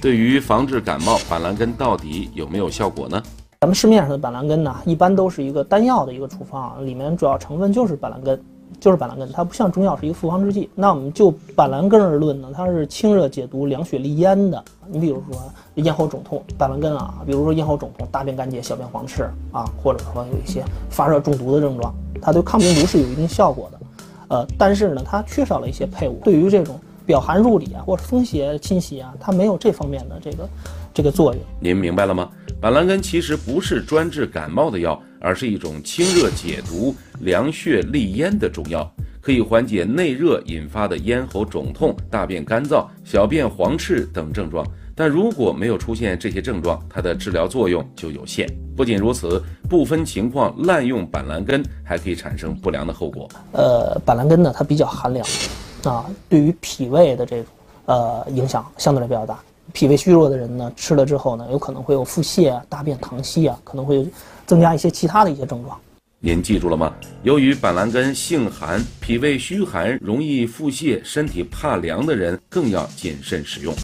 [0.00, 3.22] 对于防治感冒，板蓝根到底有没有效果呢？
[3.60, 8.42] 咱们市面上的板蓝根呢，一般都是一个单药的一个处方，里面主要成分就是板蓝根，
[8.80, 10.70] 就是板蓝根，它不像中药是一个复方制剂。
[10.74, 14.64] 那我们就板蓝根而论呢，它是清热解毒、凉血利咽的。
[14.88, 15.38] 你比如说
[15.74, 23.78] 咽喉肿痛，板蓝根啊，比如说咽喉肿痛、大便干结、小便黄赤啊，或者说有一些发热中毒的症状，它对抗病毒是有一定效果的。
[24.28, 26.80] 呃，但是呢，它缺少了一些配伍，对于这种
[27.10, 30.48] 表寒入里啊，或者风邪侵袭啊，它没有这方面的这个
[30.94, 31.42] 这个作用。
[31.58, 32.30] 您明白了吗？
[32.60, 38.88] 板蓝根其实不是专治感冒的药，而是一种清热解毒、凉血利咽的中药，
[39.20, 44.64] 可以缓解内热引发的咽喉肿痛、大便干燥、小便黄赤等症状。
[44.94, 48.46] 但如果没有出现这些症状，它的治疗作用就有限。
[48.76, 53.28] 不仅如此，部分情况滥用板蓝根还可以产生不良的后果。
[53.50, 55.26] 呃，板蓝根呢，它比较寒凉，
[55.84, 57.46] 啊，对于脾胃的这种
[57.86, 59.38] 呃影响相对来比较大。
[59.72, 64.04] 脾胃虚弱的人呢，吃了之后呢，有可能会有腹泻、大便溏稀啊，可能会
[64.44, 65.78] 增加一些其他的一些症状。
[66.18, 66.92] 您记住了吗？
[67.22, 73.74] 由于板蓝根性寒，脾胃虚寒，容易腹泻，身体怕凉的人更要谨慎使用。